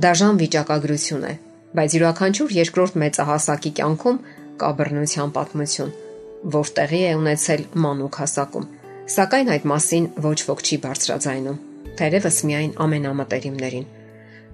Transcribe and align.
Դաժան 0.00 0.38
վիճակագրություն 0.40 1.24
է, 1.28 1.32
բայց 1.76 1.94
յուրաքանչյուր 1.96 2.52
երկրորդ 2.56 2.94
մեծահասակի 3.02 3.72
կյանքում 3.76 4.20
կա 4.62 4.70
բռնության 4.78 5.32
պատմություն, 5.36 5.90
որ 6.54 6.70
տեղի 6.78 7.00
է 7.08 7.10
ունեցել 7.18 7.64
մանուկ 7.84 8.18
հասակում։ 8.22 8.64
Սակայն 9.12 9.52
այդ 9.52 9.66
մասին 9.72 10.08
ոչ 10.24 10.38
ոք 10.48 10.64
չի 10.64 10.78
բարձրաձայնում, 10.86 11.60
թերևս 12.00 12.40
միայն 12.48 12.72
ամենամտերիմներին, 12.86 13.86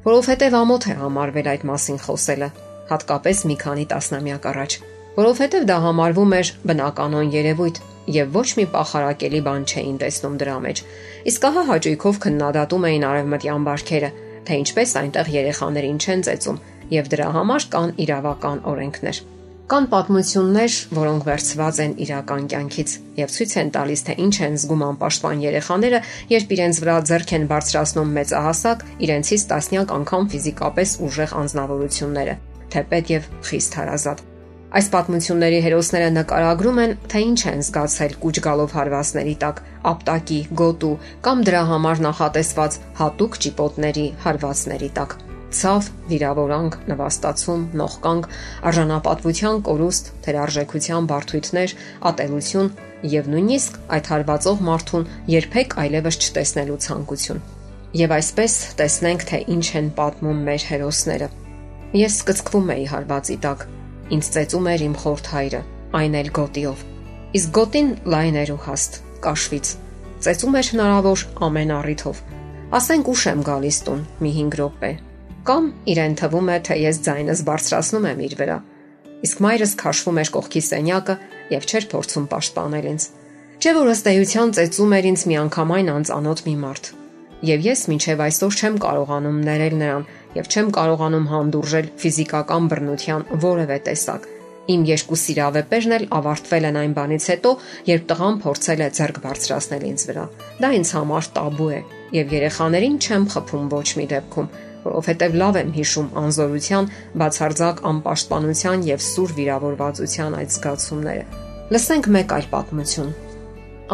որովհետև 0.09 0.59
ամոթ 0.59 0.89
է 0.91 0.99
համարվել 1.07 1.51
այդ 1.55 1.67
մասին 1.71 2.03
խոսելը, 2.03 2.49
հատկապես 2.91 3.47
մի 3.47 3.57
քանի 3.63 3.87
տասնամյակ 3.95 4.53
առաջ, 4.59 4.79
որովհետև 5.19 5.69
դա 5.71 5.77
համարվում 5.87 6.35
էր 6.39 6.55
բնականon 6.67 7.31
երևույթ 7.39 7.83
եւ 8.19 8.39
ոչ 8.39 8.49
մի 8.59 8.65
պախարակելի 8.75 9.41
բան 9.47 9.67
չէին 9.69 9.99
տեսնում 10.03 10.39
դրա 10.43 10.57
մեջ։ 10.67 10.83
Իսկ 11.31 11.47
ահա 11.49 11.63
հաճույքով 11.69 12.21
քննադատում 12.25 12.87
էին 12.89 13.07
արևմտյան 13.09 13.67
բարքերը, 13.69 14.11
թե 14.49 14.61
ինչպես 14.65 14.95
այնտեղ 15.03 15.33
երեխաներին 15.39 15.99
չեն 16.05 16.23
ծեծում 16.29 16.63
եւ 16.99 17.11
դրա 17.13 17.33
համար 17.37 17.67
կան 17.75 17.91
իրավական 18.05 18.63
օրենքներ։ 18.73 19.21
Կան 19.69 19.87
պատմություններ, 19.93 20.75
որոնք 20.97 21.25
վերցված 21.29 21.81
են 21.85 21.91
իրական 22.01 22.47
կյանքից 22.49 22.95
եւ 23.19 23.35
ցույց 23.35 23.53
են 23.61 23.73
տալիս, 23.75 24.03
թե 24.07 24.15
ինչ 24.25 24.37
են 24.47 24.57
զգում 24.63 24.85
անպաշտպան 24.87 25.43
երեխաները, 25.45 26.01
երբ 26.33 26.55
իրենց 26.57 26.81
վրա 26.85 26.97
ձեռք 27.11 27.35
են 27.37 27.45
բարձրացնում 27.53 28.17
մեծահասակ, 28.17 28.87
իրենցից 29.05 29.47
տասնյակ 29.53 29.95
անգամ 29.99 30.33
ֆիզիկապես 30.33 30.97
ուժեղ 31.05 31.37
անznավորությունները, 31.45 32.41
թեպետ 32.73 33.15
եւ 33.19 33.31
խիստ 33.53 33.81
հարազատ։ 33.83 34.28
Այս 34.69 34.91
պատմությունների 34.93 35.59
հերոսները 35.65 36.09
նկարագրում 36.13 36.79
են, 36.83 36.91
թե 37.09 37.21
ինչ 37.25 37.39
են 37.49 37.63
զգացել 37.65 38.17
կուչ 38.21 38.35
գալով 38.45 38.73
հարվածների 38.77 39.33
տակ, 39.41 39.63
ապտակի, 39.89 40.41
գոտու 40.61 40.91
կամ 41.25 41.45
դրա 41.49 41.63
համար 41.71 42.03
նախատեսված 42.05 42.77
հատուկ 42.99 43.39
ճիպոտների 43.45 44.05
հարվածների 44.25 44.91
տակ։ 44.99 45.15
Ցավ, 45.59 45.89
վիրավորանք, 46.11 46.77
նվաստացում, 46.93 47.63
նողկանք, 47.81 48.29
արժանապատվության 48.69 49.63
կորուստ, 49.71 50.13
թերարժեքության 50.29 51.09
բարթույթներ, 51.09 51.75
ատելություն 52.13 52.71
եւ 53.15 53.33
նույնիսկ 53.33 53.81
այդ 53.97 54.13
հարվածող 54.13 54.63
մարդուն 54.69 55.09
երբեք 55.33 55.79
այլևս 55.87 56.21
չտեսնելու 56.29 56.79
ցանկություն։ 56.85 57.43
Եվ 58.05 58.15
այսպես 58.19 58.61
տեսնենք, 58.83 59.27
թե 59.33 59.43
ինչ 59.57 59.67
են 59.81 59.91
պատմում 59.97 60.47
մեր 60.53 60.69
հերոսները։ 60.75 61.33
Ես 62.05 62.21
սկծկվում 62.21 62.73
էի 62.77 62.89
հարվածի 62.93 63.41
տակ 63.49 63.69
Ինձ 64.09 64.29
ծեծում 64.35 64.67
էր 64.73 64.83
իմ 64.89 64.95
խորթ 65.03 65.27
հայրը, 65.35 65.59
այն 65.99 66.15
էլ 66.19 66.29
գոտիով։ 66.39 66.85
Իսկ 67.39 67.51
գոտին 67.59 67.89
լայն 68.09 68.37
էր 68.41 68.53
ու 68.55 68.63
հաստ, 68.65 68.95
կաշվից։ 69.25 69.73
Ծեծում 70.25 70.57
էր 70.59 70.71
հնարավոր 70.73 71.25
ամեն 71.49 71.73
առիթով։ 71.79 72.23
Ասենք 72.79 73.11
ուշ 73.13 73.25
եմ 73.29 73.43
գալիս 73.49 73.79
տուն, 73.85 74.01
մի 74.25 74.33
5 74.39 74.57
րոպե։ 74.59 74.91
Կամ 75.49 75.69
իրեն 75.93 76.17
թվում 76.21 76.49
է, 76.49 76.57
թե 76.69 76.79
ես 76.89 77.01
ձայնս 77.09 77.43
բարձրացնում 77.49 78.09
եմ 78.09 78.23
իր 78.29 78.35
վրա։ 78.41 78.59
Իսկ 79.29 79.43
մայրս 79.45 79.73
քաշվում 79.83 80.21
էր 80.23 80.33
կողքի 80.39 80.63
սենյակը 80.69 81.15
եւ 81.53 81.69
չէր 81.69 81.87
փորձում 81.93 82.27
պաշտպանել 82.33 82.89
ինձ։ 82.93 83.07
Չէ 83.59 83.73
որ 83.79 83.89
ըստ 83.93 84.11
էության 84.13 84.53
ծեծում 84.59 84.93
էր 84.99 85.09
ինձ 85.09 85.23
միանգամայն 85.33 85.89
անծանոթ 85.99 86.43
մի 86.49 86.55
մարդ։ 86.65 86.91
Եվ 87.47 87.67
ես 87.69 87.85
մինչև 87.87 88.23
այսօր 88.25 88.57
չեմ 88.59 88.77
կարողանում 88.83 89.37
ներել 89.47 89.75
նրան, 89.79 90.07
եւ 90.39 90.49
չեմ 90.51 90.71
կարողանում 90.75 91.29
հանդուրժել 91.33 91.91
ֆիզիկական 92.03 92.65
բռնության 92.73 93.27
որևէ 93.45 93.79
տեսակ։ 93.89 94.27
Իմ 94.69 94.83
երկու 94.85 95.19
սիրավեպերն 95.23 95.95
էլ 95.97 96.03
ավարտվել 96.19 96.67
են 96.69 96.79
այն 96.83 96.95
բանից 96.99 97.27
հետո, 97.33 97.53
երբ 97.89 98.03
տղան 98.11 98.41
փորձել 98.43 98.83
է 98.85 98.89
ձեռք 98.99 99.21
բարձրացնել 99.25 99.87
ինձ 99.89 100.03
վրա։ 100.09 100.25
Դա 100.59 100.71
ինձ 100.79 100.91
համար 100.99 101.29
տաբու 101.39 101.71
է 101.79 101.81
եւ 102.19 102.35
երեխաներին 102.37 102.99
չեմ 102.99 103.25
խփում 103.33 103.71
ոչ 103.73 103.89
մի 103.99 104.07
դեպքում, 104.13 104.51
որովհետեւ 104.89 105.39
լավ 105.43 105.59
եմ 105.63 105.73
հիշում 105.79 106.13
անզորության, 106.23 106.91
բացարձակ 107.23 107.83
անպաշտպանության 107.93 108.85
եւ 108.89 109.03
սուր 109.09 109.35
վիրավորվածության 109.39 110.39
այդ 110.43 110.53
զգացումները։ 110.59 111.25
Լսենք 111.69 112.13
մեկ 112.19 112.37
այլ 112.39 112.47
պատմություն։ 112.53 113.11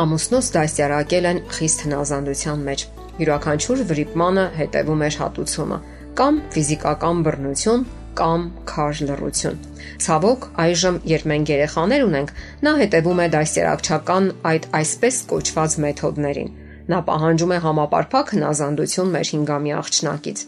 Ամուսնոս 0.05 0.51
դասյարակել 0.59 1.31
են 1.31 1.41
խիստ 1.55 1.87
հնազանդության 1.87 2.69
մեջ։ 2.71 2.87
Յուրաքանչյուր 3.21 3.83
վրիպմանը 3.91 4.45
հետևում 4.59 5.05
էր 5.09 5.19
հատուցումը. 5.23 5.79
Կամ 6.19 6.41
ֆիզիկական 6.55 7.23
բռնություն 7.27 7.85
կամ 8.19 8.43
քար 8.71 9.01
լռություն։ 9.09 9.61
Ցավոք, 10.05 10.49
այժմ 10.65 10.99
երբ 11.11 11.29
մենք 11.31 11.53
երեխաներ 11.55 12.05
ունենք, 12.07 12.33
նա 12.67 12.73
հետևում 12.81 13.23
է 13.25 13.29
դասերակցական 13.35 14.29
այդ 14.51 14.69
այսպես 14.81 15.21
կոչված 15.35 15.77
մեթոդներին։ 15.85 16.51
Նա 16.95 16.99
պահանջում 17.11 17.55
է 17.55 17.61
համապարփակ 17.65 18.35
հնազանդություն 18.35 19.15
մեր 19.15 19.31
5-ամյա 19.35 19.79
աղջնակից։ 19.85 20.45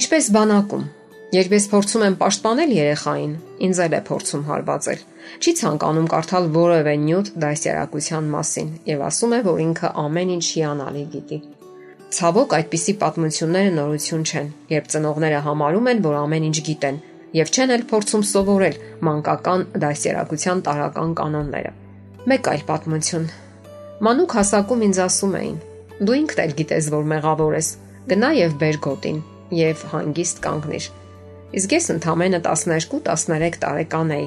Ինչպես 0.00 0.30
բանակում, 0.34 0.84
Երբ 1.34 1.54
ես 1.56 1.64
փորձում 1.72 2.02
եմ 2.06 2.16
պաշտպանել 2.20 2.72
երեխային, 2.76 3.32
ինձ 3.66 3.78
էլ 3.84 3.94
է 3.96 4.00
փորձում 4.06 4.44
հարվածել։ 4.50 5.00
Չի 5.42 5.54
ցանկանում 5.60 6.06
կարդալ 6.12 6.46
որևէ 6.54 6.94
նյութ 7.08 7.32
դասերակցության 7.42 8.30
մասին 8.36 8.70
եւ 8.92 9.04
ասում 9.08 9.34
է, 9.34 9.42
որ 9.50 9.66
ինքը 9.66 9.92
ամեն 10.04 10.34
ինչ 10.38 10.44
հիանալի 10.52 11.04
գիտի։ 11.16 11.38
Ցավոք 12.14 12.52
այդպիսի 12.54 12.92
պատմությունները 13.00 13.70
նորություն 13.74 14.24
չեն, 14.28 14.50
երբ 14.70 14.90
ծնողները 14.92 15.38
համարում 15.46 15.88
են, 15.90 16.02
որ 16.04 16.16
ամեն 16.20 16.44
ինչ 16.48 16.58
գիտեն 16.68 16.98
եւ 17.34 17.50
չեն 17.50 17.72
էլ 17.74 17.84
փորձում 17.90 18.22
սովորել 18.30 18.76
մանկական 19.08 19.64
դասերակցության 19.82 20.60
տարական 20.68 21.14
կանոնները։ 21.18 21.72
Մեկ 22.30 22.50
այլ 22.52 22.62
պատմություն։ 22.68 23.26
Մանուկ 24.06 24.36
հասակում 24.38 24.84
ինձ 24.86 25.00
ասում 25.04 25.34
էին. 25.40 25.56
Դու 26.04 26.18
ինքդ 26.20 26.44
էլ 26.44 26.54
գիտես, 26.60 26.90
որ 26.94 27.10
մեղավոր 27.14 27.56
ես։ 27.58 27.72
Գնա 28.14 28.30
եւ 28.38 28.54
բեր 28.62 28.78
գոտին 28.86 29.18
եւ 29.58 29.84
հանգիստ 29.94 30.40
կանգնիր։ 30.46 30.88
Իսկ 31.58 31.74
ես 31.74 31.90
ընդամենը 31.94 32.40
12-13 32.46 33.60
տարեկան 33.64 34.14
էի։ 34.14 34.26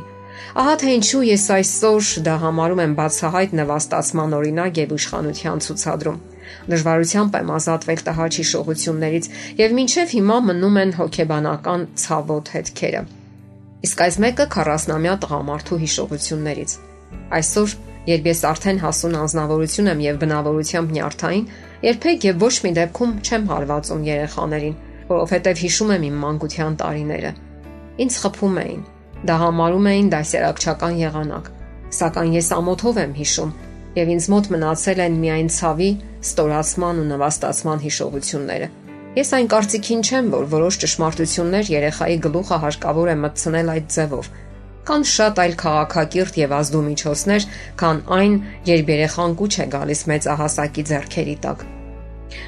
Ահա 0.57 0.73
թե 0.81 0.95
ինչու 0.97 1.21
ես 1.27 1.45
այսօր 1.57 2.09
դա 2.27 2.35
համարում 2.43 2.81
եմ 2.83 2.93
բացահայտ 2.97 3.53
նվաստացման 3.59 4.35
օրինակ 4.37 4.81
եւ 4.81 4.93
իշխանության 4.97 5.63
ցուցադրում։ 5.67 6.17
Դժվարությամբ 6.71 7.37
եմ 7.37 7.51
ազատվել 7.57 8.01
տհաճ 8.07 8.37
հիշողություններից 8.41 9.29
եւ 9.61 9.75
մինչեւ 9.77 10.13
հիմա 10.17 10.37
մնում 10.47 10.79
են 10.83 10.91
հոգեբանական 10.97 11.85
ցավոտ 12.03 12.51
հետքերը։ 12.57 13.01
Իսկ 13.87 14.03
այս 14.07 14.17
մեկը 14.23 14.45
40-ամյա 14.57 15.15
տղամարդու 15.23 15.79
հիշողություններից։ 15.83 16.71
Այսօր, 17.37 17.75
երբ 18.07 18.27
ես 18.31 18.41
արդեն 18.51 18.81
հասուն 18.83 19.17
անznավորություն 19.21 19.91
եմ 19.93 20.03
եւ 20.07 20.19
բնավորությամբ 20.23 20.93
նյարդային, 20.97 21.47
երբեք 21.87 22.27
եւ 22.27 22.43
ոչ 22.47 22.53
մի 22.65 22.71
դեպքում 22.77 23.15
չեմ 23.27 23.47
հարվածում 23.53 24.05
երեխաներին, 24.07 24.77
որովհետեւ 25.13 25.63
հիշում 25.67 25.95
եմ 25.97 26.07
իմ 26.07 26.21
մանկության 26.25 26.77
տարիները։ 26.81 27.33
Ինձ 28.07 28.21
խփում 28.23 28.61
էին։ 28.63 28.81
Դա 29.25 29.35
համարում 29.41 29.87
էին 29.91 30.09
դասերակցական 30.13 30.97
եղանակ։ 31.01 31.47
Սակայն 31.97 32.33
ես 32.37 32.49
ամոթով 32.57 32.99
եմ 33.01 33.13
հիշում, 33.17 33.53
եւ 33.97 34.11
ինձ 34.13 34.25
մոտ 34.33 34.49
մնացել 34.53 34.99
են 35.07 35.15
միայն 35.21 35.47
ցավի, 35.57 35.87
ստորացման 36.27 36.99
ու 37.01 37.05
նվաստացման 37.11 37.81
հիշողությունները։ 37.87 38.67
Ես 39.17 39.31
այն 39.37 39.47
կարծիքին 39.53 40.03
չեմ, 40.05 40.27
որ 40.35 40.43
որոշ 40.51 40.77
ճշմարտություններ 40.83 41.71
երեխայի 41.73 42.17
գլուխը 42.27 42.59
հարկավոր 42.65 43.09
է 43.13 43.15
մտցնել 43.23 43.71
այդ 43.73 43.87
ձևով։ 43.95 44.29
Կան 44.87 45.07
շատ 45.13 45.41
այլ 45.43 45.55
քաղաքակիրթ 45.63 46.37
եւ 46.43 46.53
ազդու 46.59 46.83
միջոցներ, 46.91 47.47
քան 47.81 48.03
այն, 48.19 48.37
երբ 48.69 48.93
երեխան 48.93 49.35
կուչ 49.41 49.53
է 49.57 49.67
գալիս 49.73 50.05
մեծահասակի 50.13 50.87
ձեռքերի 50.91 51.35
տակ։ 51.47 51.65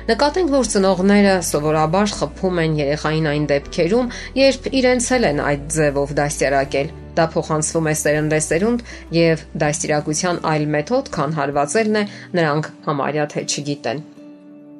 Նկատենք, 0.09 0.49
որ 0.53 0.71
ծնողները 0.73 1.35
սովորաբար 1.49 2.15
խփում 2.19 2.63
են 2.63 2.79
երեխային 2.79 3.29
այն 3.33 3.45
դեպքերում, 3.51 4.09
երբ 4.39 4.71
իրենց 4.79 5.11
էլ 5.17 5.29
են 5.29 5.43
այդ 5.49 5.69
ձևով 5.75 6.17
դասերակել 6.19 6.97
Դա 7.19 7.25
փոխանցվում 7.33 7.87
է 7.89 7.93
սերնդեսերունդ 7.99 8.83
եւ 9.15 9.41
դաստիարակության 9.63 10.37
այլ 10.51 10.65
մեթոդ, 10.75 11.09
քան 11.15 11.33
հարվածելն 11.39 11.99
է, 11.99 12.03
նրանք 12.39 12.69
համարյա 12.85 13.25
թե 13.33 13.43
չգիտեն։ 13.49 14.01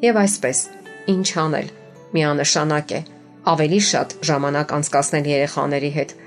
Եվ 0.06 0.20
այսպես, 0.24 0.62
ինչ 1.16 1.28
անել։ 1.44 1.72
Միանշանակ 2.16 2.94
է 2.96 3.02
ավելի 3.50 3.80
շատ 3.90 4.18
ժամանակ 4.30 4.74
անցկасնել 4.80 5.30
երեխաների 5.34 5.92
հետ։ 6.00 6.18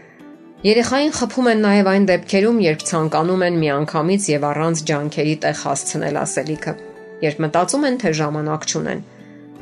Երեխային 0.63 1.13
խփում 1.17 1.49
են 1.53 1.63
նաև 1.67 1.91
այն 1.93 2.05
դեպքերում, 2.13 2.59
երբ 2.69 2.85
ցանկանում 2.93 3.45
են 3.49 3.57
միանգամից 3.63 4.29
եւ 4.33 4.47
առանց 4.53 4.83
ջանքերի 4.93 5.35
տեղ 5.43 5.57
հասցնել 5.63 6.19
ասելիքը, 6.23 6.75
երբ 7.23 7.43
մտածում 7.47 7.89
են, 7.89 7.99
թե 8.03 8.15
ժամանակ 8.23 8.71
չունեն։ 8.73 9.03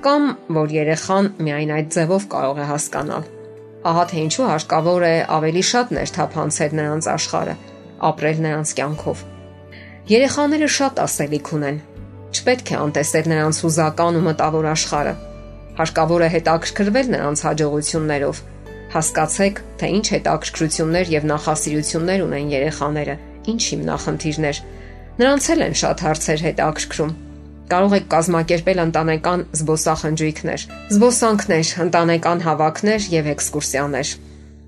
կամ 0.00 0.22
որ 0.56 0.70
երեխան 0.72 1.26
միայն 1.44 1.72
այդ 1.76 1.88
ձևով 1.94 2.22
կարող 2.32 2.60
է 2.62 2.66
հասկանալ։ 2.70 3.26
Ահա 3.90 4.04
թե 4.10 4.16
ինչու 4.20 4.46
հարկավոր 4.48 5.04
է 5.04 5.12
ավելի 5.36 5.64
շատ 5.70 5.92
ներթափանցել 5.96 6.72
նրանց 6.78 7.08
աշխարհը, 7.14 7.54
ապրել 8.08 8.40
նրանց 8.46 8.72
կյանքով։ 8.80 9.24
Երեխաները 10.10 10.68
շատ 10.76 11.02
ասելիք 11.04 11.52
ունեն։ 11.60 11.78
Չպետք 12.30 12.72
է 12.72 12.76
անտեսել 12.80 13.30
նրանց 13.34 13.60
հուզական 13.64 14.18
ու 14.20 14.24
մտավոր 14.30 14.68
աշխարհը։ 14.72 15.14
Հարկավոր 15.80 16.20
է 16.20 16.28
հետաքրքրվել 16.40 17.08
նրանց 17.14 17.44
հաջողություններով։ 17.50 18.44
Հասկացեք, 18.90 19.64
թե 19.80 19.90
ինչ 20.00 20.06
հետաքրքրություններ 20.16 21.10
եւ 21.20 21.26
նախասիրություններ 21.30 22.22
ունեն 22.26 22.52
երեխաները, 22.56 23.16
ինչ 23.52 23.62
հիմնախնդիրներ։ 23.70 24.62
Նրանց 25.20 25.50
էլ 25.54 25.66
են 25.68 25.76
շատ 25.80 26.06
հարցեր 26.08 26.46
հետաքրքրում 26.50 27.12
կարող 27.70 27.94
եք 27.96 28.06
կազմակերպել 28.14 28.80
ընտանեկան 28.84 29.42
զբոսախնջույքներ, 29.60 30.62
զբոսանքներ, 30.94 31.70
ընտանեկան 31.84 32.42
հավաքներ 32.46 33.06
եւ 33.14 33.30
էքսկուրսիաներ։ 33.34 34.12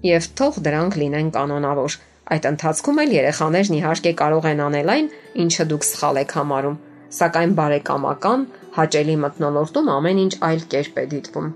Եվ 0.06 0.28
թող 0.38 0.58
դրանք 0.66 0.98
լինեն 1.02 1.30
կանոնավոր։ 1.36 1.96
Այդ 2.32 2.46
ընթացքում 2.52 3.00
էլ 3.02 3.14
երեխաներն 3.16 3.76
իհարկե 3.78 4.12
կարող 4.22 4.46
են 4.52 4.62
անել 4.66 4.92
այն, 4.92 5.08
ինչը 5.42 5.66
դուք 5.72 5.86
սխալ 5.88 6.20
եք 6.22 6.34
համարում, 6.38 6.76
սակայն 7.18 7.56
բարեկամական, 7.58 8.46
հաճելի 8.78 9.16
մտնոլորտում 9.26 9.90
ամեն 9.96 10.22
ինչ 10.22 10.32
այլ 10.48 10.62
կերպ 10.72 11.02
է 11.02 11.04
դիտվում։ 11.12 11.48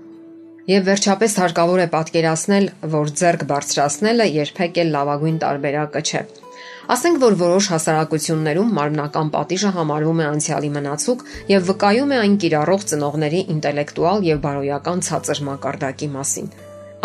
Եվ 0.67 0.83
վերջապես 0.91 1.37
հարկավոր 1.41 1.79
է 1.79 1.87
պատկերացնել, 1.95 2.65
որ 2.97 3.13
ձեռք 3.21 3.47
բարձրացնելը 3.51 4.27
երբեք 4.35 4.81
էլ 4.83 4.93
լավագույն 4.97 5.39
տարբերակը 5.47 6.01
չէ։ 6.03 6.21
Ասենք 6.87 7.17
որ 7.19 7.33
որոշ 7.35 7.65
հասարակություններում 7.73 8.69
մարմնական 8.77 9.29
պատիժը 9.33 9.69
համարվում 9.75 10.19
է 10.23 10.25
անցյալի 10.27 10.67
մնացուկ 10.75 11.23
եւ 11.51 11.65
վկայում 11.67 12.11
է 12.15 12.19
այն 12.23 12.35
կիրառող 12.43 12.85
ծնողների 12.91 13.41
ինտելեկտուալ 13.53 14.21
եւ 14.27 14.37
բարոյական 14.45 15.01
ցածր 15.07 15.41
մակարդակի 15.47 16.07
մասին։ 16.13 16.47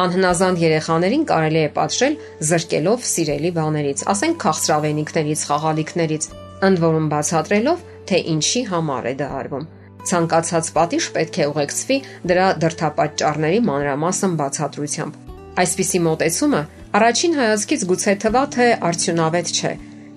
Անհնազանդ 0.02 0.62
երեխաներին 0.62 1.24
կարելի 1.32 1.60
է 1.62 1.72
պատժել 1.78 2.14
զրկելով 2.52 3.08
սիրելի 3.10 3.50
բաներից, 3.58 4.04
ասենք 4.12 4.38
քաղցրավենիքներից, 4.46 5.42
խաղալիքներից, 5.50 6.28
ընդ 6.70 6.82
որում 6.86 7.08
բացատրելով, 7.12 7.82
թե 8.06 8.20
ինչի 8.32 8.62
համար 8.70 9.10
է 9.10 9.14
դա 9.18 9.28
արվում։ 9.42 9.66
Ցանկացած 10.12 10.70
պատիժ 10.78 11.10
պետք 11.18 11.36
է 11.42 11.48
ուղեկցվի 11.50 11.98
դրա 12.30 12.46
դրթապաճառների 12.62 13.60
մանրամասն 13.66 14.38
բացատրությամբ։ 14.38 15.18
Այսպիսի 15.62 16.00
մոտեցումը 16.06 16.62
Առաջին 16.92 17.36
հայացքից 17.38 17.82
գուցե 17.88 18.12
թվա 18.20 18.40
թե 18.52 18.64
արդյունավետ 18.84 19.50
չէ 19.56 19.68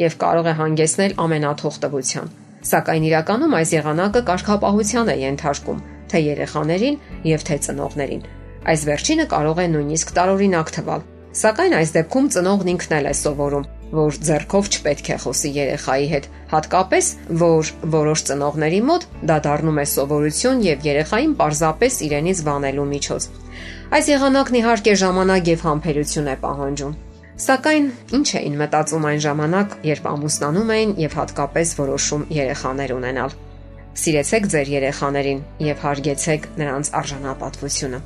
եւ 0.02 0.16
կարող 0.24 0.48
է 0.52 0.54
հանգեցնել 0.60 1.14
ամենաթողտվության։ 1.26 2.34
Սակայն 2.70 3.06
իրականում 3.10 3.56
այս 3.60 3.72
եղանակը 3.76 4.22
կարգապահության 4.30 5.12
է 5.14 5.16
ենթարկում 5.22 5.80
թե 6.12 6.22
երեխաներին 6.26 7.00
եւ 7.32 7.46
թե 7.48 7.58
ծնողներին։ 7.68 8.26
Այս 8.76 8.84
վերջինը 8.92 9.28
կարող 9.36 9.62
է 9.64 9.68
նույնիսկ 9.72 10.12
տարօրինակ 10.20 10.74
թվալ։ 10.76 11.08
Սակայն 11.36 11.74
այս 11.76 11.90
դեպքում 11.92 12.28
ծնողն 12.32 12.70
ինքն 12.72 12.94
էլ 12.96 13.08
է 13.10 13.14
սովորում, 13.20 13.64
որ 13.96 14.18
ձեռքով 14.28 14.68
չպետք 14.72 15.10
է 15.12 15.18
խոսի 15.24 15.50
երեխայի 15.56 16.06
հետ, 16.14 16.30
հատկապես 16.54 17.10
որ 17.42 17.72
որոշ 17.96 18.24
ծնողների 18.30 18.80
մոտ 18.90 19.08
դա 19.32 19.38
դառնում 19.48 19.82
է 19.84 19.86
սովորություն 19.96 20.64
եւ 20.64 20.88
երեխային 20.88 21.34
պարզապես 21.42 22.00
իրենից 22.08 22.44
վանելու 22.48 22.88
միջոց։ 22.94 23.28
Այս 24.00 24.10
եղանակն 24.16 24.60
իհարկե 24.62 24.96
ժամանակ 25.04 25.52
եւ 25.52 25.68
համբերություն 25.68 26.32
է 26.32 26.38
պահանջում։ 26.46 26.98
Սակայն 27.46 27.88
ինչ 28.16 28.28
էին 28.40 28.58
մտածում 28.64 29.08
այն 29.12 29.22
ժամանակ, 29.28 29.78
երբ 29.92 30.06
ամուսնանում 30.16 30.70
էին 30.76 30.92
եւ 31.04 31.18
հատկապես 31.20 31.78
որոշում 31.84 32.28
երեխաներ 32.32 32.96
ունենալ։ 32.96 33.40
Սիրեցեք 33.96 34.52
ձեր 34.56 34.76
երեխաներին 34.80 35.46
եւ 35.68 35.84
հարգեցեք 35.84 36.52
նրանց 36.64 36.96
արժանապատվությունը։ 37.04 38.06